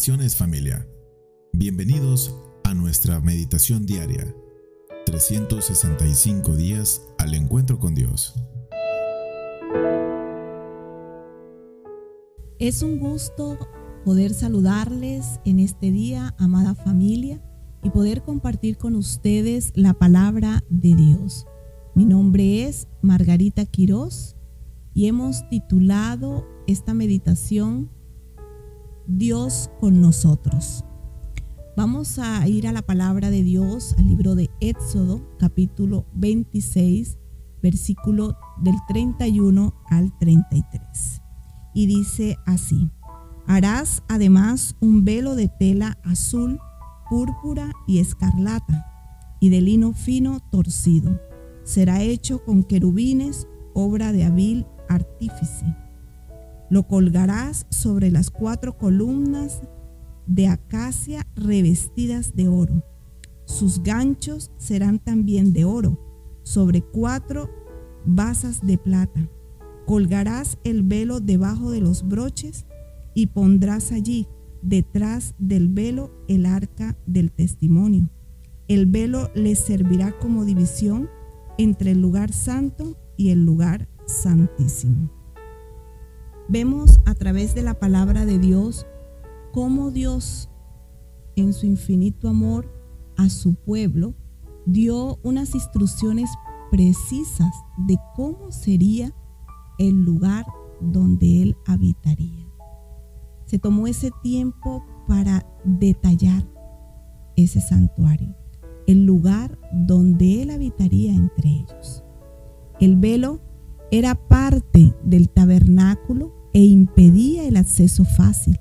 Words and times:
Familia. 0.00 0.88
Bienvenidos 1.52 2.34
a 2.64 2.72
nuestra 2.72 3.20
meditación 3.20 3.84
diaria. 3.84 4.34
365 5.04 6.56
días 6.56 7.02
al 7.18 7.34
encuentro 7.34 7.78
con 7.78 7.94
Dios. 7.94 8.34
Es 12.58 12.82
un 12.82 12.98
gusto 12.98 13.58
poder 14.06 14.32
saludarles 14.32 15.38
en 15.44 15.58
este 15.58 15.90
día, 15.90 16.34
amada 16.38 16.74
familia, 16.74 17.42
y 17.82 17.90
poder 17.90 18.22
compartir 18.22 18.78
con 18.78 18.96
ustedes 18.96 19.70
la 19.74 19.92
palabra 19.92 20.64
de 20.70 20.94
Dios. 20.94 21.46
Mi 21.94 22.06
nombre 22.06 22.64
es 22.64 22.88
Margarita 23.02 23.66
Quirós 23.66 24.34
y 24.94 25.08
hemos 25.08 25.46
titulado 25.50 26.46
esta 26.66 26.94
meditación 26.94 27.90
Dios 29.12 29.70
con 29.80 30.00
nosotros. 30.00 30.84
Vamos 31.76 32.20
a 32.20 32.46
ir 32.46 32.68
a 32.68 32.72
la 32.72 32.82
palabra 32.82 33.30
de 33.30 33.42
Dios, 33.42 33.96
al 33.98 34.06
libro 34.06 34.36
de 34.36 34.50
Éxodo, 34.60 35.36
capítulo 35.36 36.06
26, 36.14 37.18
versículo 37.60 38.36
del 38.62 38.76
31 38.86 39.74
al 39.88 40.16
33. 40.18 41.22
Y 41.74 41.86
dice 41.86 42.36
así, 42.46 42.88
harás 43.46 44.04
además 44.08 44.76
un 44.80 45.04
velo 45.04 45.34
de 45.34 45.48
tela 45.48 45.98
azul, 46.04 46.60
púrpura 47.08 47.72
y 47.88 47.98
escarlata, 47.98 48.86
y 49.40 49.48
de 49.48 49.60
lino 49.60 49.92
fino 49.92 50.38
torcido. 50.52 51.20
Será 51.64 52.00
hecho 52.02 52.44
con 52.44 52.62
querubines, 52.62 53.48
obra 53.74 54.12
de 54.12 54.24
hábil 54.24 54.66
artífice. 54.88 55.66
Lo 56.70 56.86
colgarás 56.86 57.66
sobre 57.68 58.10
las 58.10 58.30
cuatro 58.30 58.78
columnas 58.78 59.60
de 60.26 60.46
acacia 60.46 61.26
revestidas 61.34 62.36
de 62.36 62.48
oro. 62.48 62.84
Sus 63.44 63.82
ganchos 63.82 64.52
serán 64.56 65.00
también 65.00 65.52
de 65.52 65.64
oro, 65.64 65.98
sobre 66.44 66.82
cuatro 66.82 67.50
basas 68.06 68.64
de 68.64 68.78
plata. 68.78 69.28
Colgarás 69.86 70.58
el 70.62 70.84
velo 70.84 71.18
debajo 71.18 71.72
de 71.72 71.80
los 71.80 72.06
broches 72.06 72.66
y 73.14 73.26
pondrás 73.26 73.90
allí, 73.90 74.28
detrás 74.62 75.34
del 75.38 75.68
velo, 75.68 76.12
el 76.28 76.46
arca 76.46 76.96
del 77.06 77.32
testimonio. 77.32 78.08
El 78.68 78.86
velo 78.86 79.32
les 79.34 79.58
servirá 79.58 80.16
como 80.20 80.44
división 80.44 81.08
entre 81.58 81.90
el 81.90 82.00
lugar 82.00 82.32
santo 82.32 82.96
y 83.16 83.30
el 83.30 83.44
lugar 83.44 83.88
santísimo. 84.06 85.19
Vemos 86.52 86.98
a 87.06 87.14
través 87.14 87.54
de 87.54 87.62
la 87.62 87.74
palabra 87.74 88.26
de 88.26 88.40
Dios 88.40 88.84
cómo 89.52 89.92
Dios, 89.92 90.50
en 91.36 91.52
su 91.52 91.64
infinito 91.64 92.28
amor 92.28 92.74
a 93.16 93.28
su 93.28 93.54
pueblo, 93.54 94.14
dio 94.66 95.20
unas 95.22 95.54
instrucciones 95.54 96.28
precisas 96.72 97.54
de 97.86 97.96
cómo 98.16 98.50
sería 98.50 99.14
el 99.78 100.02
lugar 100.02 100.44
donde 100.80 101.40
Él 101.40 101.56
habitaría. 101.68 102.48
Se 103.44 103.60
tomó 103.60 103.86
ese 103.86 104.10
tiempo 104.20 104.84
para 105.06 105.46
detallar 105.62 106.48
ese 107.36 107.60
santuario, 107.60 108.34
el 108.88 109.06
lugar 109.06 109.56
donde 109.72 110.42
Él 110.42 110.50
habitaría 110.50 111.14
entre 111.14 111.48
ellos. 111.48 112.02
El 112.80 112.96
velo 112.96 113.38
era 113.92 114.16
parte 114.16 114.96
del 115.04 115.30
tabernáculo 115.30 116.39
e 116.52 116.64
impedía 116.64 117.46
el 117.46 117.56
acceso 117.56 118.04
fácil 118.04 118.58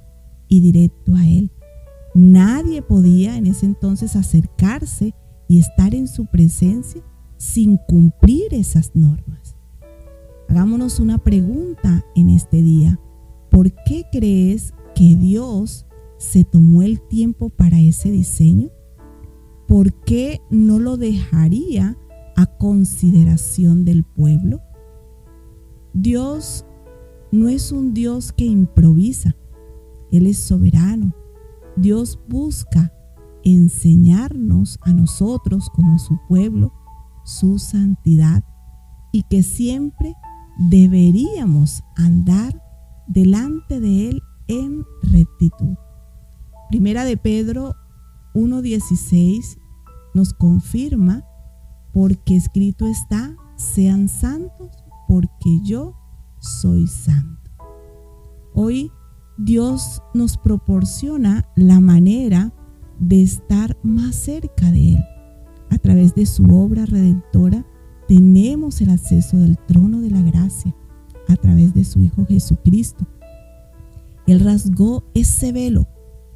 y 0.48 0.60
directo 0.60 1.16
a 1.16 1.28
él. 1.28 1.52
Nadie 2.14 2.82
podía 2.82 3.38
en 3.38 3.46
ese 3.46 3.66
entonces 3.66 4.16
acercarse 4.16 5.14
y 5.48 5.60
estar 5.60 5.96
en 5.96 6.08
su 6.08 6.26
presencia 6.26 7.02
sin 7.38 7.78
cumplir 7.88 8.54
esas 8.54 8.96
normas. 8.96 9.56
Hagámonos 10.48 11.00
una 11.00 11.18
pregunta 11.20 12.04
en 12.16 12.30
este 12.30 12.62
día. 12.62 13.00
¿Por 13.50 13.72
qué 13.86 14.06
crees 14.12 14.74
que 14.96 15.16
Dios 15.16 15.86
se 16.18 16.44
tomó 16.44 16.82
el 16.84 17.00
tiempo 17.02 17.50
para 17.50 17.80
ese 17.80 18.12
diseño? 18.12 18.70
¿Por 19.68 19.94
qué 19.94 20.42
no 20.50 20.80
lo 20.80 20.98
dejaría 20.98 21.98
a 22.36 22.46
consideración 22.58 23.86
del 23.86 24.04
pueblo? 24.04 24.62
Dios 25.94 26.66
no 27.32 27.50
es 27.50 27.72
un 27.72 27.94
Dios 27.94 28.32
que 28.32 28.46
improvisa, 28.46 29.36
Él 30.12 30.28
es 30.28 30.38
soberano. 30.38 31.14
Dios 31.76 32.20
busca 32.28 32.94
enseñarnos 33.44 34.80
a 34.82 34.92
nosotros 34.92 35.70
como 35.70 35.98
su 36.00 36.20
pueblo 36.28 36.74
su 37.30 37.60
santidad 37.60 38.44
y 39.12 39.24
que 39.24 39.44
siempre 39.44 40.16
deberíamos 40.58 41.84
andar 41.96 42.62
delante 43.08 43.80
de 43.80 44.10
Él 44.10 44.22
en 44.48 44.84
rectitud. 45.04 45.76
Primera 46.70 47.06
de 47.06 47.18
Pedro 47.18 47.76
1.16 48.34 49.60
nos 50.14 50.34
confirma, 50.34 51.24
porque 51.94 52.36
escrito 52.36 52.88
está, 52.88 53.36
sean 53.56 54.08
santos 54.08 54.84
porque 55.08 55.60
yo 55.64 55.99
soy 56.40 56.88
santo. 56.88 57.52
Hoy 58.54 58.92
Dios 59.38 60.02
nos 60.14 60.38
proporciona 60.38 61.48
la 61.56 61.80
manera 61.80 62.54
de 63.00 63.22
estar 63.22 63.78
más 63.84 64.16
cerca 64.16 64.72
de 64.72 64.94
Él. 64.94 65.06
A 65.70 65.78
través 65.78 66.16
de 66.16 66.26
su 66.26 66.44
obra 66.46 66.86
redentora 66.86 67.66
tenemos 68.08 68.82
el 68.82 68.90
acceso 68.90 69.38
del 69.38 69.58
trono 69.58 70.02
de 70.02 70.10
la 70.10 70.22
gracia 70.22 70.76
a 71.28 71.36
través 71.36 71.74
de 71.74 71.84
su 71.84 72.02
Hijo 72.02 72.26
Jesucristo. 72.26 73.06
Él 74.28 74.40
rasgó 74.40 75.04
ese 75.14 75.52
velo 75.52 75.88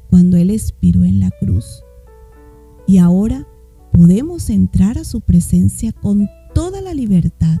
cuando 0.08 0.36
Él 0.36 0.50
expiró 0.50 1.04
en 1.04 1.20
la 1.20 1.30
cruz. 1.30 1.82
Y 2.86 2.98
ahora 2.98 3.46
podemos 3.92 4.50
entrar 4.50 4.98
a 4.98 5.04
su 5.04 5.20
presencia 5.20 5.92
con 5.92 6.28
toda 6.54 6.80
la 6.80 6.94
libertad 6.94 7.58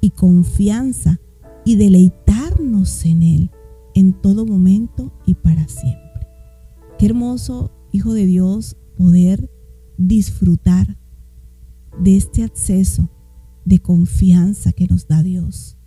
y 0.00 0.10
confianza 0.10 1.20
y 1.64 1.76
deleitarnos 1.76 3.04
en 3.04 3.22
Él 3.22 3.50
en 3.94 4.12
todo 4.12 4.44
momento 4.46 5.12
y 5.26 5.34
para 5.34 5.68
siempre. 5.68 6.26
Qué 6.98 7.06
hermoso, 7.06 7.70
Hijo 7.92 8.12
de 8.12 8.26
Dios, 8.26 8.76
poder 8.96 9.48
disfrutar 9.96 10.98
de 12.02 12.16
este 12.16 12.42
acceso 12.42 13.08
de 13.64 13.78
confianza 13.78 14.72
que 14.72 14.88
nos 14.88 15.06
da 15.06 15.22
Dios. 15.22 15.78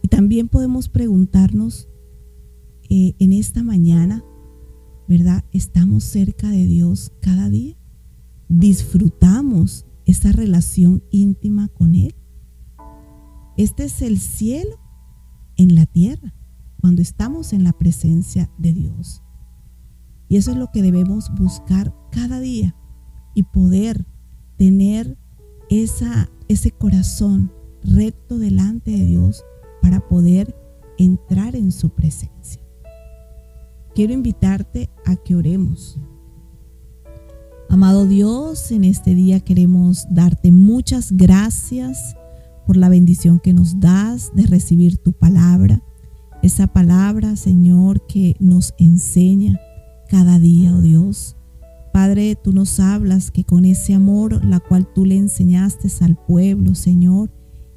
Y 0.00 0.08
también 0.08 0.48
podemos 0.48 0.88
preguntarnos 0.88 1.90
eh, 2.88 3.14
en 3.18 3.34
esta 3.34 3.62
mañana, 3.62 4.24
¿verdad? 5.08 5.44
¿Estamos 5.52 6.04
cerca 6.04 6.48
de 6.48 6.66
Dios 6.66 7.12
cada 7.20 7.50
día? 7.50 7.76
¿Disfrutamos 8.48 9.86
esa 10.06 10.32
relación 10.32 11.02
íntima 11.10 11.68
con 11.68 11.94
Él? 11.94 12.14
Este 13.62 13.84
es 13.84 14.02
el 14.02 14.18
cielo 14.18 14.80
en 15.56 15.76
la 15.76 15.86
tierra, 15.86 16.34
cuando 16.80 17.00
estamos 17.00 17.52
en 17.52 17.62
la 17.62 17.72
presencia 17.72 18.50
de 18.58 18.72
Dios. 18.72 19.22
Y 20.28 20.36
eso 20.36 20.50
es 20.50 20.56
lo 20.56 20.72
que 20.72 20.82
debemos 20.82 21.32
buscar 21.32 21.94
cada 22.10 22.40
día 22.40 22.74
y 23.36 23.44
poder 23.44 24.04
tener 24.56 25.16
esa, 25.70 26.28
ese 26.48 26.72
corazón 26.72 27.52
recto 27.84 28.36
delante 28.36 28.90
de 28.90 29.06
Dios 29.06 29.44
para 29.80 30.08
poder 30.08 30.56
entrar 30.98 31.54
en 31.54 31.70
su 31.70 31.90
presencia. 31.90 32.60
Quiero 33.94 34.12
invitarte 34.12 34.90
a 35.06 35.14
que 35.14 35.36
oremos. 35.36 36.00
Amado 37.68 38.08
Dios, 38.08 38.72
en 38.72 38.82
este 38.82 39.14
día 39.14 39.38
queremos 39.38 40.04
darte 40.10 40.50
muchas 40.50 41.12
gracias 41.12 42.16
por 42.66 42.76
la 42.76 42.88
bendición 42.88 43.40
que 43.40 43.52
nos 43.52 43.80
das 43.80 44.30
de 44.34 44.46
recibir 44.46 44.98
tu 44.98 45.12
palabra. 45.12 45.82
Esa 46.42 46.66
palabra, 46.66 47.36
Señor, 47.36 48.06
que 48.06 48.36
nos 48.40 48.74
enseña 48.78 49.60
cada 50.08 50.38
día, 50.38 50.74
oh 50.74 50.80
Dios. 50.80 51.36
Padre, 51.92 52.36
tú 52.36 52.52
nos 52.52 52.80
hablas 52.80 53.30
que 53.30 53.44
con 53.44 53.64
ese 53.64 53.94
amor, 53.94 54.44
la 54.44 54.60
cual 54.60 54.88
tú 54.92 55.04
le 55.04 55.16
enseñaste 55.16 55.88
al 56.04 56.16
pueblo, 56.16 56.74
Señor, 56.74 57.30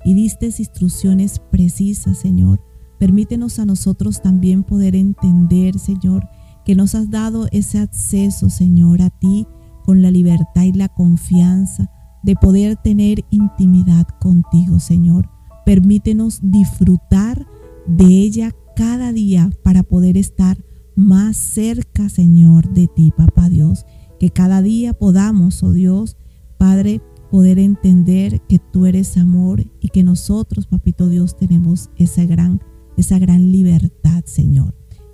y 0.03 0.13
diste 0.13 0.45
instrucciones 0.47 1.39
precisas, 1.51 2.17
Señor, 2.17 2.61
permítenos 2.99 3.59
a 3.59 3.65
nosotros 3.65 4.21
también 4.21 4.63
poder 4.63 4.95
entender, 4.95 5.79
Señor, 5.79 6.27
que 6.63 6.75
nos 6.75 6.95
has 6.95 7.09
dado 7.09 7.47
ese 7.51 7.79
acceso, 7.79 8.49
Señor, 8.49 9.01
a 9.01 9.09
ti 9.09 9.47
con 9.83 10.01
la 10.01 10.11
libertad 10.11 10.63
y 10.63 10.73
la 10.73 10.89
confianza 10.89 11.91
de 12.25 12.35
poder 12.35 12.75
tener 12.75 13.23
intimidad 13.29 14.07
contigo, 14.19 14.79
Señor. 14.79 15.29
Permítenos 15.65 16.39
disfrutar 16.41 17.47
de 17.87 18.05
ella 18.05 18.51
cada 18.75 19.13
día 19.13 19.51
para 19.63 19.83
poder 19.83 20.17
estar 20.17 20.57
más 20.95 21.37
cerca, 21.37 22.09
Señor, 22.09 22.67
de 22.73 22.87
ti, 22.87 23.13
Papá 23.15 23.49
Dios. 23.49 23.85
Que 24.19 24.31
cada 24.31 24.61
día 24.61 24.93
podamos, 24.93 25.61
oh 25.61 25.71
Dios, 25.71 26.17
Padre, 26.57 27.01
poder 27.29 27.59
entender 27.59 28.41
que 28.47 28.59
tú 28.59 28.85
eres 28.87 29.17
amor 29.17 29.63
y 29.79 29.89
que 29.89 30.03
nosotros, 30.03 30.65
Papito 30.65 31.09
Dios, 31.09 31.37
tenemos 31.37 31.91
esa 31.95 32.25
gran, 32.25 32.61
esa 32.97 33.19
gran 33.19 33.51
libertad, 33.51 34.23
Señor. 34.25 34.73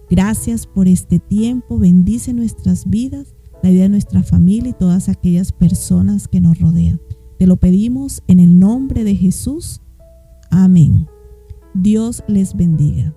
Gracias 0.09 0.65
por 0.65 0.87
este 0.87 1.19
tiempo. 1.19 1.77
Bendice 1.77 2.33
nuestras 2.33 2.89
vidas, 2.89 3.33
la 3.61 3.69
vida 3.69 3.83
de 3.83 3.89
nuestra 3.89 4.23
familia 4.23 4.71
y 4.71 4.73
todas 4.73 5.09
aquellas 5.09 5.51
personas 5.51 6.27
que 6.27 6.41
nos 6.41 6.59
rodean. 6.59 6.99
Te 7.37 7.47
lo 7.47 7.57
pedimos 7.57 8.21
en 8.27 8.39
el 8.39 8.59
nombre 8.59 9.03
de 9.03 9.15
Jesús. 9.15 9.81
Amén. 10.49 11.07
Dios 11.73 12.23
les 12.27 12.55
bendiga. 12.55 13.13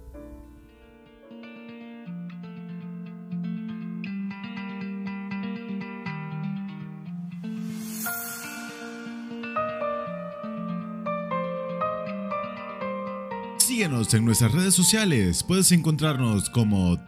Síguenos 13.59 14.15
en 14.15 14.25
nuestras 14.25 14.53
redes 14.53 14.75
sociales. 14.75 15.43
Puedes 15.43 15.73
encontrarnos 15.73 16.49
como 16.49 16.99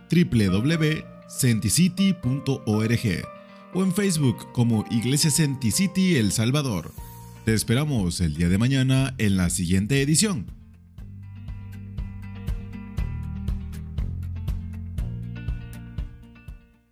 www.centicity.org 1.26 3.24
o 3.74 3.82
en 3.82 3.92
Facebook 3.92 4.52
como 4.52 4.84
Iglesia 4.90 5.30
Centicity 5.30 6.16
El 6.16 6.32
Salvador. 6.32 6.92
Te 7.44 7.54
esperamos 7.54 8.20
el 8.20 8.34
día 8.34 8.48
de 8.48 8.58
mañana 8.58 9.14
en 9.18 9.36
la 9.36 9.50
siguiente 9.50 10.00
edición. 10.02 10.55